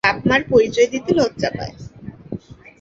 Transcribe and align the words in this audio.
বাপ-মার 0.07 0.41
পরিচয় 0.51 0.87
দিতে 0.93 1.11
লজ্জা 1.13 1.49
পায়। 1.57 1.73